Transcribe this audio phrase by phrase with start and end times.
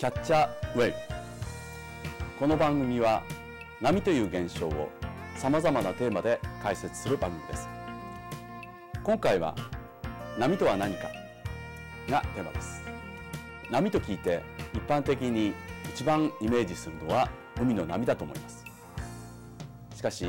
[0.00, 0.94] キャッチャーウェル
[2.38, 3.24] この番組は
[3.80, 4.90] 波という現象を
[5.34, 7.68] さまざまなテーマで解説する番組です。
[9.02, 9.56] 今回は
[10.38, 11.08] 波とは何か
[12.08, 12.80] がテーマです。
[13.72, 14.40] 波と聞いて
[14.72, 15.52] 一般的に
[15.92, 17.28] 一番イメージするのは
[17.60, 18.64] 海の波だと思います。
[19.96, 20.28] しかし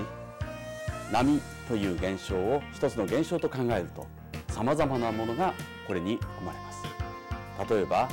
[1.11, 4.07] 波という現象を一つの現象と考えると
[4.51, 5.53] さまざまなものが
[5.85, 7.71] これに含まれます。
[7.71, 8.09] 例えば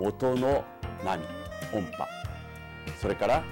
[0.00, 0.64] 音の
[1.04, 1.18] 波
[1.72, 2.08] 音波。
[3.00, 3.42] それから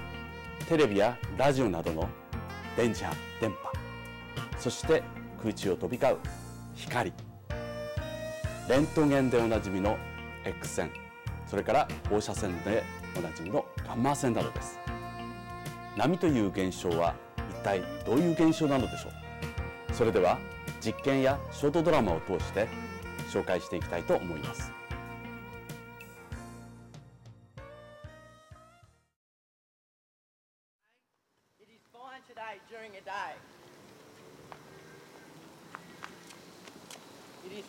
[0.69, 2.09] テレビやラジオなどの
[2.77, 3.73] 電磁波電波。
[4.59, 5.03] そして
[5.41, 6.19] 空中を飛び交う
[6.75, 7.13] 光。
[8.69, 9.97] レントゲンでおなじみの
[10.45, 10.91] X 線。
[11.47, 12.83] それから放射線で
[13.17, 14.79] おなじみのガンマ線などです。
[15.97, 17.15] 波という現象は
[17.51, 19.09] 一体どういう現象なのでしょ
[19.91, 19.95] う？
[19.95, 20.39] それでは
[20.81, 22.69] 実験やショートドラマを通して
[23.33, 24.71] 紹介していきたいと思います「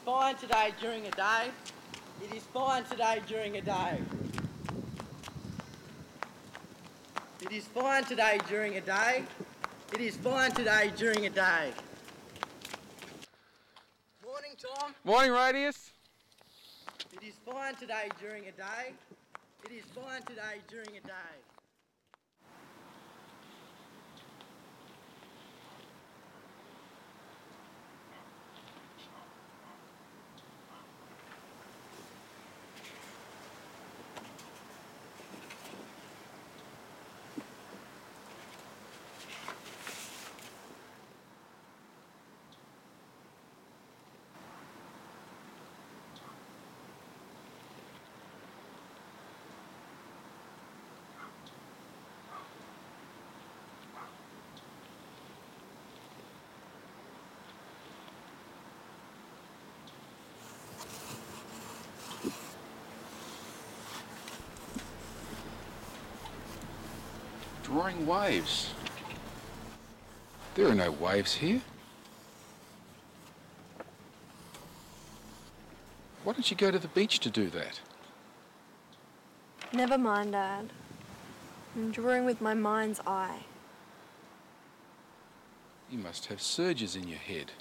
[0.09, 1.51] fine today during a day.
[2.23, 4.01] It is fine today during a day.
[7.43, 9.23] It is fine today during a day.
[9.93, 11.73] It is fine today during a day.
[14.25, 14.95] Morning, Tom.
[15.03, 15.91] Morning, Radius.
[17.13, 18.93] It is fine today during a day.
[19.65, 21.48] It is fine today during a day.
[67.79, 68.73] Drawing waves.
[70.55, 71.61] There are no waves here.
[76.25, 77.79] Why don't you go to the beach to do that?
[79.71, 80.73] Never mind, Dad.
[81.73, 83.43] I'm drawing with my mind's eye.
[85.89, 87.53] You must have surges in your head.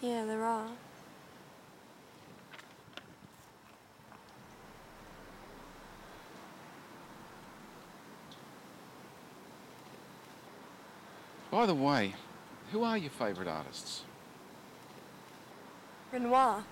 [0.00, 0.70] Yeah, there are.
[11.56, 12.14] By the way,
[12.70, 14.02] who are your favourite artists?
[16.12, 16.62] Renoir.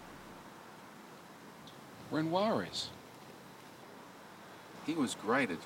[2.11, 2.91] Renoir is.
[4.85, 5.61] He was great at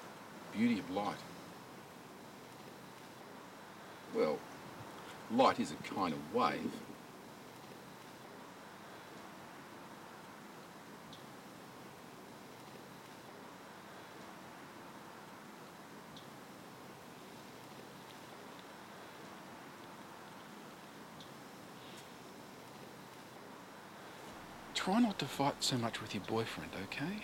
[0.52, 1.16] Beauty of Light.
[4.14, 4.38] Well,
[5.32, 6.70] light is a kind of wave.
[24.88, 27.22] Try not to fight so much with your boyfriend, okay?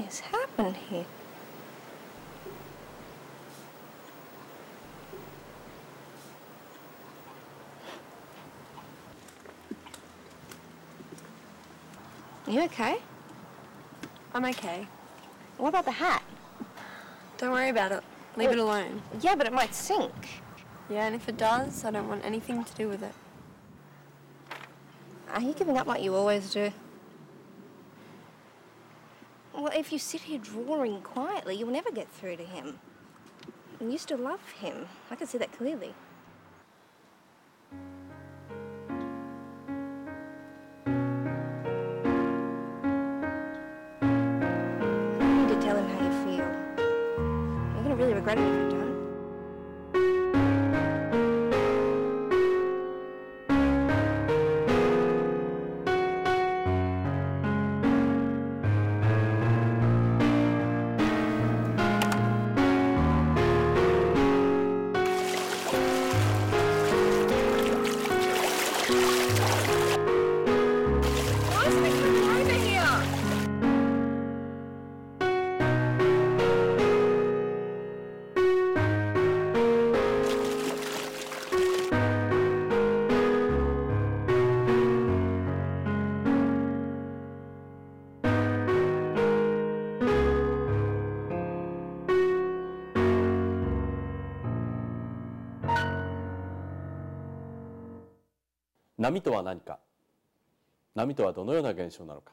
[0.00, 1.04] Has happened here?
[12.46, 12.98] You okay?
[14.34, 14.86] I'm okay.
[15.56, 16.22] What about the hat?
[17.38, 18.02] Don't worry about it.
[18.36, 19.02] Leave it alone.
[19.20, 20.42] Yeah, but it might sink.
[20.88, 23.12] Yeah, and if it does, I don't want anything to do with it.
[25.32, 26.72] Are you giving up like you always do?
[29.60, 32.78] Well, if you sit here drawing quietly, you'll never get through to him.
[33.78, 34.86] And you still love him.
[35.10, 35.92] I can see that clearly.
[99.10, 99.80] 波とは何か？
[100.94, 102.32] 波とはどのような現象なのか？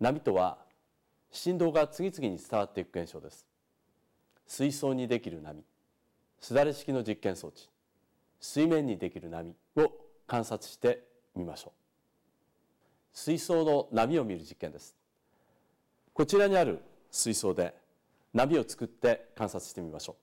[0.00, 0.58] 波とは
[1.30, 3.46] 振動が次々に伝わっていく現象です。
[4.48, 5.62] 水槽にできる波
[6.40, 7.68] すだれ式の実験装置
[8.40, 9.92] 水面にできる波を
[10.26, 11.04] 観察して
[11.36, 11.72] みましょう。
[13.12, 14.96] 水槽の波を見る実験です。
[16.12, 16.82] こちらにある
[17.12, 17.76] 水槽で
[18.32, 20.16] 波を作って観察してみましょ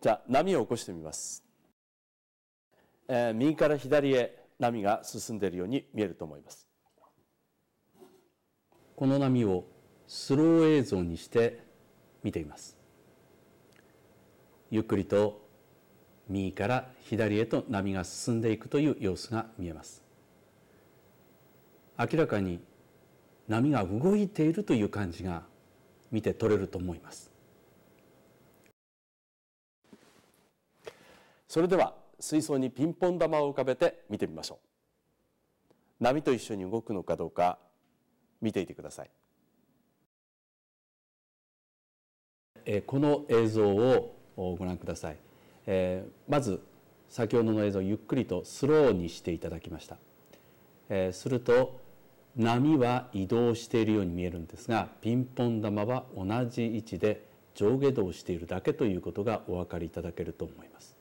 [0.00, 0.02] う。
[0.02, 1.44] じゃあ波を起こしてみます。
[3.12, 6.68] えー右から左へ波が進んでいるように見えると思います。
[8.94, 9.64] この波を
[10.06, 11.58] スロー映像にして
[12.22, 12.78] 見ています。
[14.70, 15.44] ゆっくりと
[16.28, 20.04] 右から左へと波が進んでいくという様子が見えます。
[21.98, 22.60] 明らかに
[23.48, 25.42] 波が動いているという感じが
[26.12, 27.32] 見て取れると思います。
[31.48, 34.60] それでは水槽にピンポン玉を浮かべて見てみましょ
[36.00, 36.04] う。
[36.04, 37.58] 波と一緒に動くのかどうか
[38.40, 39.10] 見ていてください。
[42.64, 45.16] えこの映像をご覧ください、
[45.66, 46.60] えまず
[47.08, 49.96] 先ほどの映像をゆっくりとスローにしていただきました、
[50.88, 51.80] えすると
[52.36, 60.99] 波は移動しているように見えるんですがピンポン玉は同じ位置で上下動しているだけということがお分かりいただけると思います。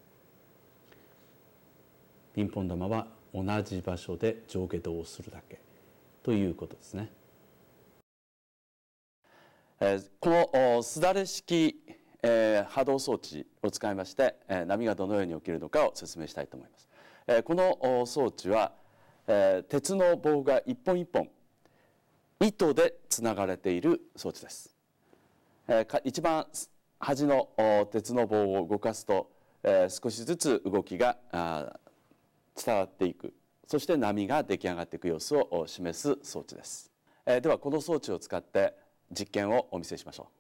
[2.34, 5.60] ピンポン玉は同じ場所で上下動をするだけ
[6.24, 7.12] ということですね。
[9.80, 11.82] えーこのすだれ式、
[12.22, 16.90] えー波動装置を使いまして、えー波がどのように起きるのかを説明したいと思います。
[17.28, 18.74] えーこの装置は、
[19.28, 21.30] えー鉄の棒が一本一本
[22.42, 24.76] 糸でつながれている装置です。
[25.68, 26.46] えーか一番
[27.00, 27.50] 端の
[27.92, 29.32] 鉄の棒を動かすと、
[29.64, 31.89] えー少しずつ動きがあー
[32.66, 33.34] 伝わっていく。
[33.68, 36.92] そして波が出来上がっていく様子を示す装置です、
[37.28, 38.74] えーではこの装置を使って
[39.12, 40.32] 実験をお見せしましょ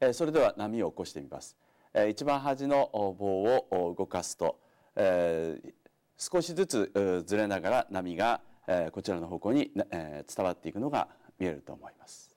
[0.00, 1.56] う、えーそれでは波を起こしてみます、
[1.94, 4.58] えー一番端の棒を動かすと、
[4.96, 5.72] えー
[6.18, 11.06] 少しずつずれながら波が、えーこちらの方向に、えー伝わっていくのが
[11.38, 12.34] 見えると思います、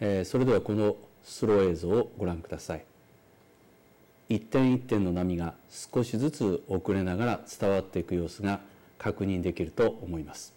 [0.00, 2.91] えーそれではこのスロー映像をご覧ください。
[4.34, 8.60] 一点一点の波が少しずつ遅れながら伝わっていく様子が
[8.98, 10.54] 確認できると思います。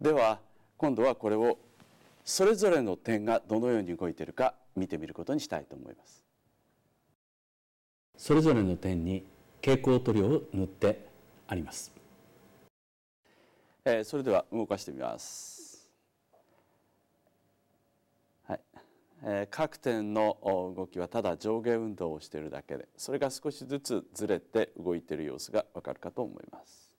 [0.00, 0.40] では
[0.76, 1.58] 今度はこれを
[2.24, 6.22] それぞれの点がどのように動いているか見てみることにしたいと思います。
[8.16, 9.24] それぞれの点に
[9.64, 11.06] 蛍光塗料を塗って
[11.48, 11.92] あります、
[13.84, 15.88] えーそれでは動かしてみます
[18.44, 18.82] はいえー
[19.50, 20.36] 各点の
[20.76, 26.90] 動きはただ上下運動をしているだけでそれが少しずつずれて動いている様子がわかるかと思います、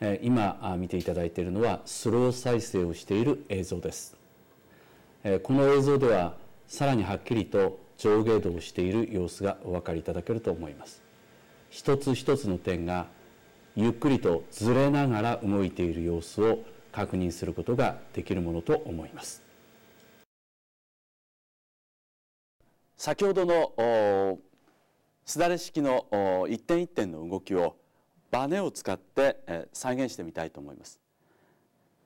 [0.00, 4.16] え今あ見ていただいているのはスロー再生をしている映像です、
[5.22, 6.34] えこの映像では
[6.66, 11.02] さらにはっきりと上下動している様子がお分かりいただけると思います。
[11.70, 13.06] 一つ一つの点が
[13.76, 16.60] ゆっくりとずれながら動いている様子を
[16.92, 19.43] 確認することができるものと思います。
[22.96, 24.38] 先ほどの
[25.24, 27.76] すだれ式の一点一点の動きを
[28.30, 31.00] バネを使って再現してみたいと思います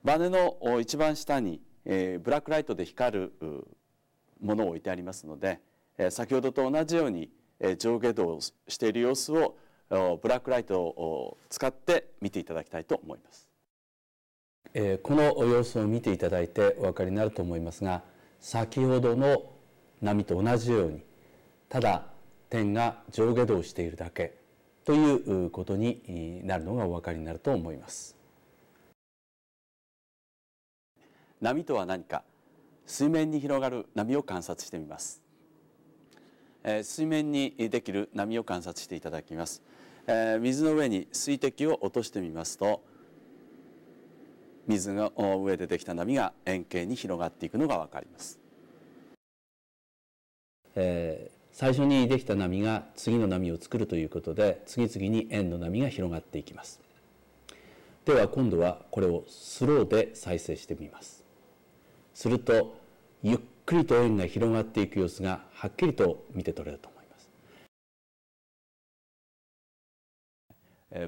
[0.03, 3.33] バネの一番下にブラックライトで光る
[4.41, 5.59] ものを置いてありますので
[6.09, 7.29] 先ほどと同じように
[7.77, 9.57] 上下動している様子を
[9.89, 13.49] ブラックライトを使って見ていただきたいと思います。
[15.01, 18.03] この様子を見ていただいてお分かりになると思いますが
[18.39, 19.51] 先ほどの
[20.01, 21.01] 波と同じように
[21.67, 22.05] ただ
[22.49, 24.37] 点が上下動しているだけ
[24.85, 25.13] とい
[25.45, 28.15] うことになるのがお分かりになると思います。
[31.41, 32.23] 波とは何か？
[32.85, 35.21] 水面に広がる波を観察してみます。
[36.63, 39.61] え水面にできる波を観察していただきます。
[40.07, 42.81] え水の上に水滴を落としてみますと
[44.65, 45.13] 水の
[45.43, 48.39] 上でできた波が円形に広がっていくのが分かります。
[50.75, 56.79] えー、最初にできた波が次の波を作るということで次々に円の波が広がっていきます。
[58.05, 61.23] では今度はこれをスローで再生してみます。
[62.13, 62.77] すると
[63.21, 67.29] ゆっくりと円が広がっていく様子がはっきりと見て取れると思います。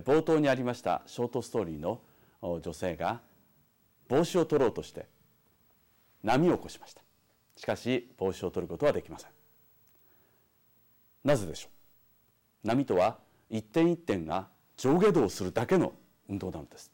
[0.05, 2.01] 冒頭にありましたショートストーリーの
[2.41, 3.21] 女性が
[4.07, 5.07] 帽子を取ろうとして
[6.23, 7.01] 波を起こしました
[7.55, 9.29] しかし帽子を取ることはできません
[11.23, 11.69] なぜでしょ
[12.63, 12.67] う？
[12.67, 13.17] 波とは
[13.49, 14.47] 一点一点が
[14.77, 15.93] 上下動するだけの
[16.29, 16.91] 運動なのです。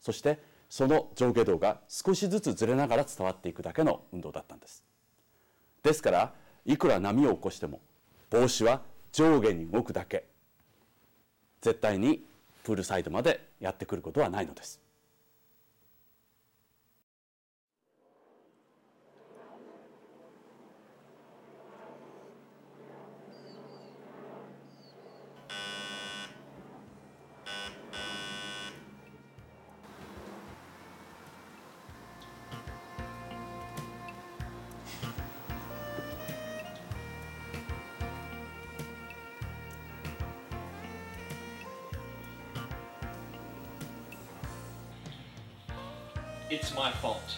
[0.00, 4.82] そしてその上下動が少しずつずれながら伝わっていくだけの運動だったんです。
[5.82, 6.34] ですから
[6.64, 7.80] いくら波を起こしても
[8.30, 8.82] 帽子は
[9.12, 10.24] 上下に動くだけ。
[11.60, 12.24] 絶対に
[12.64, 14.80] プールサイドまでやってくることはないのです。
[46.50, 47.36] It's my fault.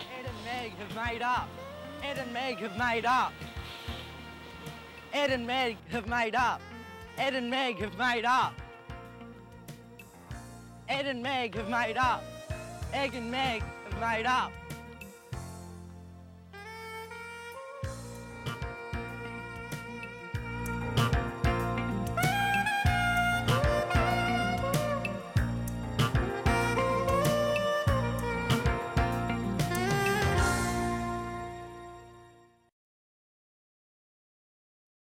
[0.00, 1.48] Ed and Meg have made up.
[2.02, 3.32] Ed and Meg have made up.
[5.12, 6.60] Ed and Meg have made up.
[7.18, 8.54] Ed and Meg have made up.
[10.88, 12.22] Ed and Meg have made up.
[12.92, 14.52] Egg and Meg have made up.